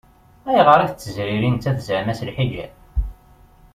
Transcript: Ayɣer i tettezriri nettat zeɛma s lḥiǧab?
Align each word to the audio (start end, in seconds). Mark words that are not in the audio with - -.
Ayɣer 0.49 0.79
i 0.81 0.87
tettezriri 0.89 1.49
nettat 1.49 1.83
zeɛma 1.87 2.13
s 2.19 2.19
lḥiǧab? 2.29 2.71